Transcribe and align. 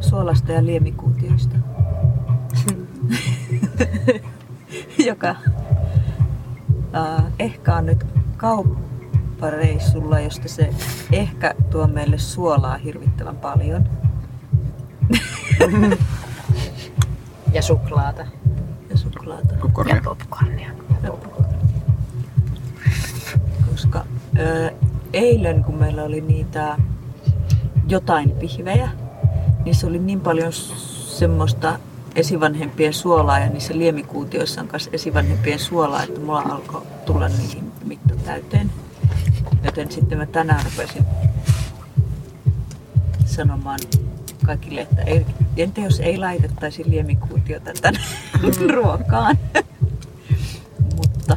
suolasta 0.00 0.52
ja 0.52 0.66
liemikuutioista, 0.66 1.56
joka 5.08 5.28
äh, 6.94 7.24
ehkä 7.38 7.76
on 7.76 7.86
nyt 7.86 8.06
kauppareissulla, 8.36 10.20
josta 10.20 10.48
se 10.48 10.70
ehkä 11.12 11.54
tuo 11.70 11.86
meille 11.86 12.18
suolaa 12.18 12.76
hirvittävän 12.76 13.36
paljon. 13.36 13.84
Ja 17.52 17.62
suklaata. 17.62 18.26
Ja 18.90 18.96
suklaata. 18.96 19.54
Popcornia. 19.62 20.02
popcornia. 20.04 20.70
Koska 23.70 24.04
ö, 24.38 24.70
eilen 25.12 25.64
kun 25.64 25.74
meillä 25.74 26.02
oli 26.02 26.20
niitä 26.20 26.76
jotain 27.88 28.30
pihvejä, 28.30 28.90
niissä 29.70 29.86
oli 29.86 29.98
niin 29.98 30.20
paljon 30.20 30.52
semmoista 30.52 31.78
esivanhempien 32.14 32.92
suolaa 32.92 33.38
ja 33.38 33.48
niissä 33.48 33.78
liemikuutioissa 33.78 34.60
on 34.60 34.68
myös 34.72 34.90
esivanhempien 34.92 35.58
suolaa, 35.58 36.02
että 36.02 36.20
mulla 36.20 36.40
alkoi 36.40 36.82
tulla 37.06 37.28
niihin 37.28 37.72
mitta 37.84 38.14
täyteen. 38.24 38.70
Joten 39.64 39.92
sitten 39.92 40.18
mä 40.18 40.26
tänään 40.26 40.64
rupesin 40.64 41.04
sanomaan 43.24 43.78
kaikille, 44.46 44.80
että 44.80 45.02
ei, 45.02 45.26
entä 45.56 45.80
jos 45.80 46.00
ei 46.00 46.18
laitettaisi 46.18 46.90
liemikuutiota 46.90 47.70
tänne 47.82 48.00
ruokaan. 48.74 49.38
Mutta 50.96 51.36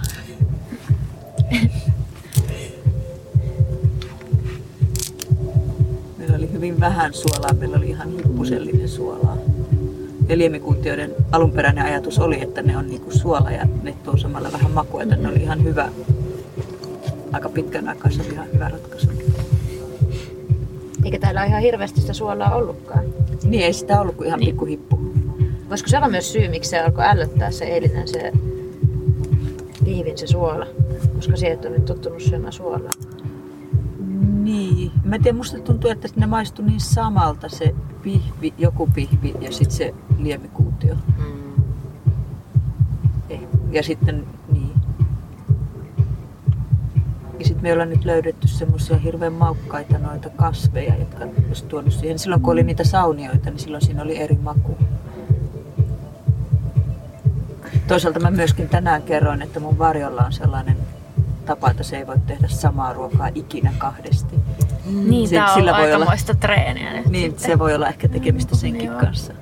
hyvin 6.64 6.80
vähän 6.80 7.14
suolaa, 7.14 7.54
meillä 7.54 7.78
oli 7.78 7.90
ihan 7.90 8.12
hippusellinen 8.12 8.90
suolaa. 8.90 9.38
Ja 10.30 10.38
liemikuutioiden 10.38 11.16
alunperäinen 11.32 11.86
ajatus 11.86 12.20
oli, 12.20 12.42
että 12.42 12.62
ne 12.62 12.78
on 12.78 12.88
niinku 12.88 13.12
suola 13.12 13.52
ja 13.52 13.68
ne 13.84 13.96
tuo 14.04 14.18
samalla 14.18 14.52
vähän 14.52 14.72
makua, 14.72 15.04
että 15.04 15.16
ne 15.16 15.30
oli 15.30 15.42
ihan 15.42 15.64
hyvä, 15.64 15.90
aika 17.32 17.50
pitkän 17.50 17.88
aikaa 17.88 18.12
se 18.12 18.22
oli 18.22 18.34
ihan 18.34 18.48
hyvä 18.54 18.70
ratkaisu. 18.70 19.08
Eikä 21.06 21.20
täällä 21.20 21.42
ole 21.42 21.48
ihan 21.48 21.62
hirveästi 21.62 22.02
sitä 22.02 22.14
suolaa 22.14 22.56
ollutkaan. 22.56 23.06
Niin 23.44 23.64
ei 23.64 23.74
sitä 23.74 24.02
ollut 24.02 24.16
kuin 24.16 24.28
ihan 24.28 24.40
Niin. 24.40 24.50
pikku 24.50 24.66
hippu. 24.66 25.00
Voisiko 25.70 25.90
se 25.90 25.98
olla 25.98 26.10
myös 26.10 26.34
syy, 26.34 26.48
miksi 26.50 26.70
se 26.70 26.80
alkoi 26.80 27.06
ällöttää 27.06 27.52
se 27.52 27.66
eilinen 27.66 28.08
se 28.08 28.32
pihvin 29.86 30.18
se 30.18 30.28
suola? 30.28 30.66
Koska 31.16 31.36
sieltä 31.38 31.68
ole 31.68 31.76
nyt 31.78 31.86
tottunut 31.86 32.22
syömään 32.22 32.54
suolaa. 32.54 32.92
Niin. 34.44 34.92
Mä 35.04 35.16
en 35.16 35.24
tiedä, 35.24 35.38
musta 35.38 35.60
tuntuu, 35.60 35.90
että 35.90 36.08
ne 36.16 36.26
maistui 36.26 36.66
niin 36.66 36.80
samalta 36.80 37.50
se 37.50 37.76
pihvi, 38.02 38.54
joku 38.58 38.90
pihvi 38.94 39.36
ja 39.42 39.52
sitten 39.52 39.78
se 39.78 39.94
liemikuutio. 40.18 40.96
Mm. 41.18 41.64
Ja 43.72 43.84
sitten, 43.84 44.26
niin. 44.52 44.74
Ja 47.40 47.46
sitten 47.46 47.64
me 47.64 47.74
ollaan 47.74 47.90
nyt 47.90 48.06
löydetty 48.06 48.48
semmoisia 48.48 48.98
hirveän 48.98 49.34
maukkaita 49.34 49.98
noita 49.98 50.30
kasveja, 50.30 50.96
jotka 50.96 51.26
olisi 51.48 51.66
tuonut 51.66 51.94
siihen. 51.94 52.20
Silloin 52.20 52.42
kun 52.42 52.54
oli 52.54 52.64
niitä 52.64 52.84
saunioita, 52.84 53.50
niin 53.50 53.60
silloin 53.60 53.86
siinä 53.86 54.02
oli 54.02 54.18
eri 54.18 54.36
maku. 54.36 54.78
Toisaalta 57.88 58.20
mä 58.20 58.32
myöskin 58.32 58.70
tänään 58.70 59.02
kerroin, 59.04 59.42
että 59.42 59.60
mun 59.60 59.78
varjolla 59.78 60.22
on 60.22 60.34
sellainen 60.34 60.78
tapa, 61.46 61.72
että 61.72 61.84
se 61.84 61.98
ei 61.98 62.08
voi 62.08 62.16
tehdä 62.28 62.48
samaa 62.48 62.94
ruokaa 62.94 63.30
ikinä 63.36 63.74
kahdesti. 63.78 64.36
Niin, 64.86 65.30
Se- 65.30 65.36
tää 65.36 65.48
on 65.48 65.54
sillä 65.54 65.72
voi 65.72 65.84
olla- 65.86 65.94
aikamoista 65.96 66.34
treeniä 66.36 66.94
nyt 66.94 67.06
Niin, 67.06 67.32
sitten. 67.32 67.52
se 67.52 67.60
voi 67.60 67.76
olla 67.76 67.88
ehkä 67.88 68.08
tekemistä 68.08 68.56
senkin 68.56 68.86
Joo. 68.86 69.00
kanssa. 69.00 69.34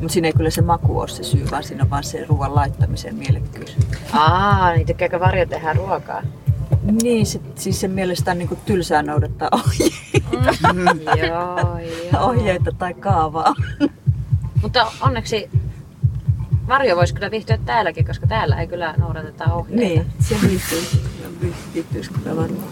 Mutta 0.00 0.12
siinä 0.12 0.28
ei 0.28 0.32
kyllä 0.32 0.50
se 0.50 0.62
maku 0.62 0.98
ole 0.98 1.08
se 1.08 1.22
syy, 1.24 1.46
vaan 1.50 1.64
siinä 1.64 1.82
on 1.84 1.90
vaan 1.90 2.04
se 2.04 2.24
ruoan 2.28 2.54
laittamisen 2.54 3.14
mielekkyys. 3.14 3.76
Aa, 4.12 4.72
niin 4.72 4.86
tykkääkö 4.86 5.20
Varjo 5.20 5.46
tehdä 5.46 5.72
ruokaa? 5.72 6.22
Niin, 7.02 7.26
se, 7.26 7.40
siis 7.54 7.80
sen 7.80 7.90
mielestä 7.90 8.30
on 8.30 8.38
niinku 8.38 8.58
tylsää 8.66 9.02
noudattaa 9.02 9.48
ohjeita, 9.52 11.16
joo, 11.26 11.78
joo. 12.12 12.24
ohjeita 12.28 12.72
tai 12.78 12.94
kaavaa. 12.94 13.54
Mutta 14.62 14.86
onneksi 15.00 15.50
Varjo 16.68 16.96
voisi 16.96 17.14
kyllä 17.14 17.30
viihtyä 17.30 17.58
täälläkin, 17.66 18.06
koska 18.06 18.26
täällä 18.26 18.60
ei 18.60 18.66
kyllä 18.66 18.94
noudateta 18.98 19.52
ohjeita. 19.52 19.82
Niin, 19.82 20.06
se 20.20 20.34
viihtyy. 20.48 20.78
Viihtyisi 21.74 22.10
kyllä 22.10 22.36
varmaan. 22.36 22.68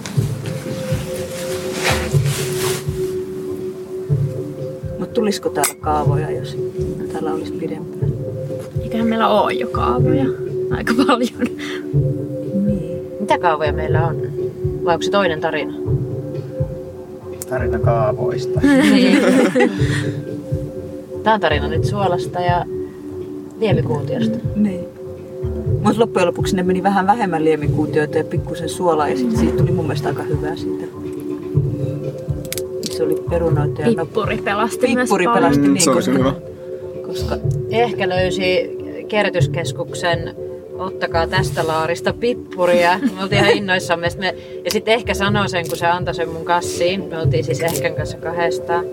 Mutta 4.98 5.14
tulisiko 5.14 5.48
täällä 5.48 5.74
kaavoja, 5.80 6.30
jos 6.30 6.56
täällä 7.12 7.32
olisi 7.32 7.52
pidempään? 7.52 8.12
Eiköhän 8.82 9.06
meillä 9.06 9.28
ole 9.28 9.52
jo 9.52 9.68
kaavoja 9.68 10.24
aika 10.70 10.94
paljon. 11.06 11.44
Niin. 12.66 13.06
Mitä 13.20 13.38
kaavoja 13.38 13.72
meillä 13.72 14.06
on? 14.06 14.16
Vai 14.84 14.94
onko 14.94 15.02
se 15.02 15.10
toinen 15.10 15.40
tarina? 15.40 15.72
Tarina 17.48 17.78
kaavoista. 17.78 18.60
Tämä 21.22 21.34
on 21.34 21.40
tarina 21.40 21.68
nyt 21.68 21.84
suolasta 21.84 22.40
ja 22.40 22.66
liemikuutiosta. 23.58 24.38
Niin. 24.56 24.84
Mutta 25.82 26.00
loppujen 26.00 26.26
lopuksi 26.26 26.56
ne 26.56 26.62
meni 26.62 26.82
vähän 26.82 27.06
vähemmän 27.06 27.44
liemikuutioita 27.44 28.18
ja 28.18 28.24
pikkusen 28.24 28.68
suolaa 28.68 29.08
ja 29.08 29.16
sitten 29.16 29.38
siitä 29.38 29.56
tuli 29.56 29.70
mun 29.72 29.84
mielestä 29.84 30.08
aika 30.08 30.22
hyvää 30.22 30.56
siitä. 30.56 30.84
Se 32.90 33.02
oli 33.02 33.16
perunoita 33.30 33.82
ja 33.82 34.04
Pippuri 34.04 34.36
pelasti 34.36 34.94
myös 34.94 35.08
pippuri 35.08 35.24
paljon. 35.24 35.42
pelasti 35.42 35.66
Mm, 35.68 35.72
niin, 35.72 35.82
se 35.82 35.90
koska, 35.90 36.12
hyvä. 36.12 36.32
koska 37.06 37.36
Ehkä 37.70 38.08
löysi 38.08 38.76
kierrätyskeskuksen 39.08 40.34
ottakaa 40.78 41.26
tästä 41.26 41.66
laarista 41.66 42.12
pippuria. 42.12 42.98
Me 43.16 43.22
oltiin 43.22 43.40
ihan 43.40 43.56
innoissamme. 43.56 44.08
Me, 44.18 44.34
ja 44.64 44.70
sitten 44.70 44.94
ehkä 44.94 45.14
sanoi 45.14 45.48
sen, 45.48 45.68
kun 45.68 45.76
se 45.76 45.86
antoi 45.86 46.14
sen 46.14 46.28
mun 46.28 46.44
kassiin. 46.44 47.04
Me 47.04 47.18
oltiin 47.18 47.44
siis 47.44 47.60
Ehkän 47.60 47.94
kanssa 47.94 48.16
kahdestaan. 48.16 48.84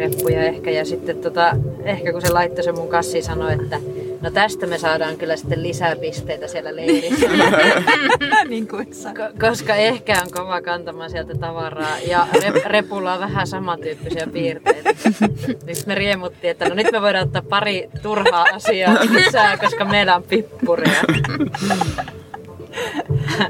Reppuja 0.00 0.42
ehkä. 0.42 0.70
Ja 0.70 0.84
sitten 0.84 1.18
tota, 1.18 1.56
ehkä 1.84 2.12
kun 2.12 2.22
se 2.22 2.32
laittoi 2.32 2.64
sen 2.64 2.74
mun 2.78 2.88
kassiin, 2.88 3.24
sanoi, 3.24 3.52
että 3.52 3.80
no 4.20 4.30
tästä 4.30 4.66
me 4.66 4.78
saadaan 4.78 5.16
kyllä 5.16 5.36
sitten 5.36 5.62
lisää 5.62 5.96
pisteitä 5.96 6.48
siellä 6.48 6.76
leirissä. 6.76 7.26
niin 8.48 8.68
kuin. 8.68 8.86
Ko- 8.86 9.40
koska 9.40 9.74
ehkä 9.74 10.22
on 10.24 10.30
kova 10.30 10.62
kantamaan 10.62 11.10
sieltä 11.10 11.34
tavaraa 11.34 11.98
ja 12.08 12.26
rep- 12.34 12.66
repulla 12.66 13.14
on 13.14 13.20
vähän 13.20 13.46
samantyyppisiä 13.46 14.26
piirteitä. 14.32 14.90
Nyt 15.66 15.86
me 15.86 15.94
riemuttiin, 15.94 16.50
että 16.50 16.68
no 16.68 16.74
nyt 16.74 16.92
me 16.92 17.02
voidaan 17.02 17.26
ottaa 17.26 17.42
pari 17.42 17.88
turhaa 18.02 18.46
asiaa 18.54 18.94
lisää, 19.10 19.56
koska 19.56 19.84
meillä 19.84 20.16
on 20.16 20.22
pippuria. 20.22 21.02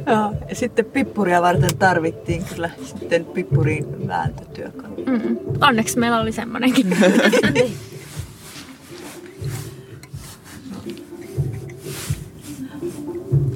Joo, 0.06 0.32
ja 0.48 0.54
sitten 0.54 0.84
pippuria 0.84 1.42
varten 1.42 1.76
tarvittiin 1.76 2.44
kyllä 2.44 2.70
sitten 2.84 3.24
pippurin 3.24 4.08
vääntötyökalu. 4.08 5.04
Mm. 5.06 5.36
Onneksi 5.60 5.98
meillä 5.98 6.20
oli 6.20 6.32
semmonenkin. 6.32 6.86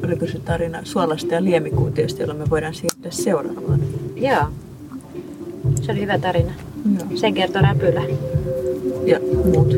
Oliko 0.04 0.26
se 0.26 0.38
tarina 0.38 0.78
suolasta 0.84 1.34
ja 1.34 1.44
liemikuutiosta, 1.44 2.22
jolla 2.22 2.34
me 2.34 2.50
voidaan 2.50 2.74
siirtyä 2.74 3.10
seuraavaan? 3.10 3.80
Joo. 4.16 4.44
Se 5.82 5.92
oli 5.92 6.00
hyvä 6.00 6.18
tarina. 6.18 6.52
Joo. 6.94 7.06
Sen 7.16 7.34
kertoo 7.34 7.62
Räpylä. 7.62 8.02
Ja 9.04 9.20
muut. 9.44 9.74